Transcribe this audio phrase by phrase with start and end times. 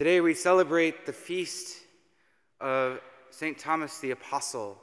[0.00, 1.76] Today we celebrate the feast
[2.58, 3.58] of St.
[3.58, 4.78] Thomas the Apostle,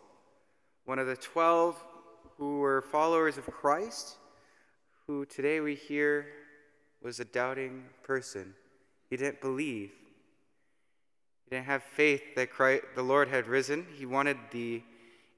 [0.86, 1.84] one of the 12
[2.38, 4.18] who were followers of Christ,
[5.08, 6.28] who today we hear
[7.02, 8.54] was a doubting person.
[9.10, 9.90] He didn't believe.
[11.46, 13.88] He didn't have faith that Christ, the Lord had risen.
[13.98, 14.84] He wanted the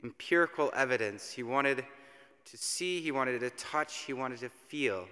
[0.04, 1.32] empirical evidence.
[1.32, 1.86] He wanted
[2.44, 5.08] to see, he wanted to touch, he wanted to feel.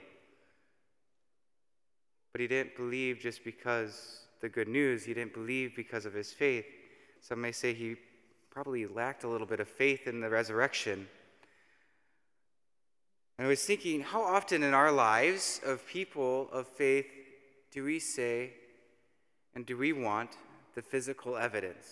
[2.34, 6.32] But he didn't believe just because the good news, he didn't believe because of his
[6.32, 6.66] faith.
[7.22, 7.96] Some may say he
[8.50, 11.08] probably lacked a little bit of faith in the resurrection.
[13.38, 17.06] And I was thinking, how often in our lives of people of faith
[17.72, 18.52] do we say
[19.54, 20.32] and do we want
[20.76, 21.86] the physical evidence?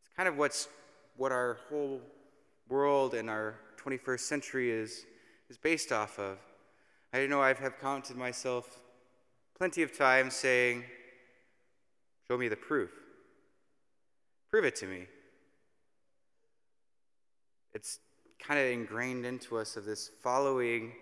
[0.00, 0.68] It's kind of what's
[1.16, 2.00] what our whole
[2.68, 5.06] world and our 21st century is,
[5.48, 6.38] is based off of.
[7.12, 8.80] I know I have counted myself
[9.56, 10.84] plenty of times saying,
[12.28, 12.90] Show me the proof.
[14.50, 15.06] Prove it to me.
[17.72, 18.00] It's
[18.40, 20.92] kind of ingrained into us of this following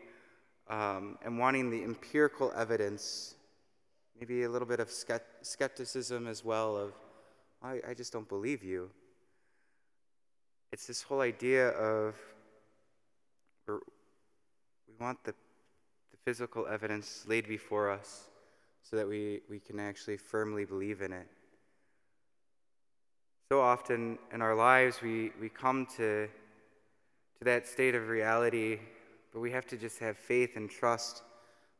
[0.69, 3.35] um, and wanting the empirical evidence,
[4.19, 4.91] maybe a little bit of
[5.43, 6.93] skepticism as well of,
[7.63, 8.91] I, I just don't believe you.
[10.73, 12.17] It's this whole idea of
[13.69, 13.75] we
[15.01, 15.33] want the,
[16.11, 18.29] the physical evidence laid before us
[18.85, 21.27] so that we, we can actually firmly believe in it.
[23.51, 28.79] So often in our lives, we, we come to, to that state of reality,
[29.33, 31.23] but we have to just have faith and trust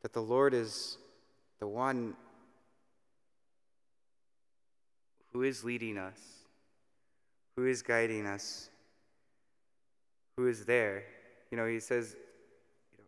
[0.03, 0.97] that the Lord is
[1.61, 2.15] the one
[5.33, 6.19] who is leading us,
[7.57, 8.71] who is guiding us,
[10.37, 11.05] who is there.
[11.51, 12.17] You know, he says,
[12.93, 13.05] you know,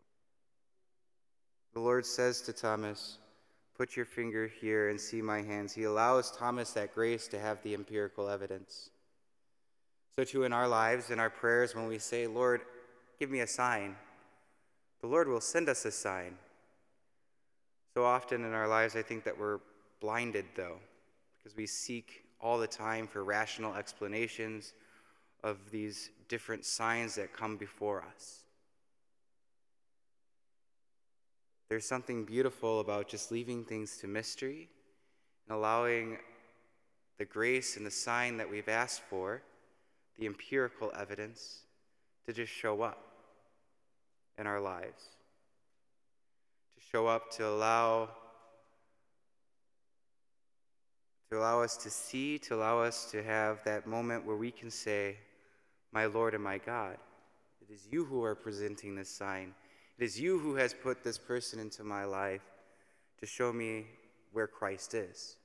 [1.75, 3.19] the Lord says to Thomas,
[3.77, 5.75] Put your finger here and see my hands.
[5.75, 8.91] He allows Thomas that grace to have the empirical evidence.
[10.17, 12.63] So, too, in our lives, in our prayers, when we say, Lord,
[13.21, 13.97] give me a sign,
[15.03, 16.37] the Lord will send us a sign.
[17.95, 19.61] So often in our lives, I think that we're
[20.01, 20.79] blinded, though,
[21.39, 24.73] because we seek all the time for rational explanations
[25.43, 28.46] of these different signs that come before us.
[31.69, 34.69] There's something beautiful about just leaving things to mystery
[35.47, 36.19] and allowing
[37.19, 39.43] the grace and the sign that we've asked for,
[40.19, 41.63] the empirical evidence,
[42.27, 43.03] to just show up
[44.39, 45.11] in our lives.
[46.77, 48.11] To show up to allow
[51.31, 54.71] to allow us to see, to allow us to have that moment where we can
[54.71, 55.17] say,
[55.93, 56.99] My Lord and my God,
[57.61, 59.53] it is you who are presenting this sign.
[59.99, 62.43] It is you who has put this person into my life
[63.21, 63.87] to show me
[64.33, 65.37] where Christ is.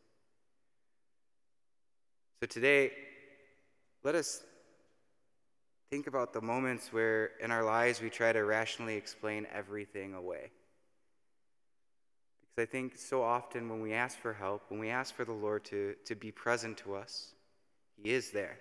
[2.42, 2.92] So today,
[4.04, 4.44] let us
[5.90, 10.52] think about the moments where in our lives we try to rationally explain everything away.
[12.42, 15.32] Because I think so often when we ask for help, when we ask for the
[15.32, 17.36] Lord to, to be present to us,
[18.02, 18.58] He is there.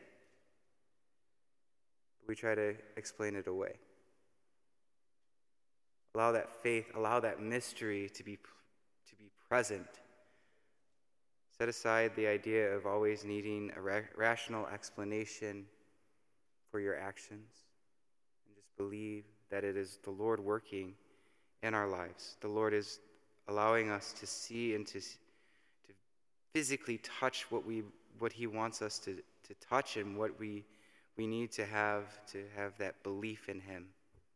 [2.21, 3.75] But we try to explain it away.
[6.15, 9.87] Allow that faith, allow that mystery to be, to be present.
[11.57, 15.67] Set aside the idea of always needing a ra- rational explanation
[16.71, 17.51] for your actions
[18.47, 20.95] and just believe that it is the Lord working
[21.63, 22.37] in our lives.
[22.41, 23.01] The Lord is
[23.49, 25.93] allowing us to see and to, to
[26.55, 27.83] physically touch what, we,
[28.19, 30.65] what He wants us to, to touch and what we,
[31.17, 33.87] we need to have to have that belief in Him.